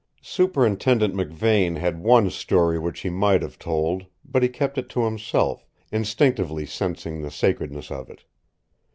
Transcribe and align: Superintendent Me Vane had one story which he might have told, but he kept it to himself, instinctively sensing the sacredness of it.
Superintendent 0.23 1.13
Me 1.13 1.25
Vane 1.25 1.75
had 1.75 2.01
one 2.01 2.31
story 2.31 2.79
which 2.79 3.01
he 3.01 3.11
might 3.11 3.43
have 3.43 3.59
told, 3.59 4.07
but 4.25 4.41
he 4.41 4.49
kept 4.49 4.79
it 4.79 4.89
to 4.89 5.05
himself, 5.05 5.67
instinctively 5.91 6.65
sensing 6.65 7.21
the 7.21 7.29
sacredness 7.29 7.91
of 7.91 8.09
it. 8.09 8.23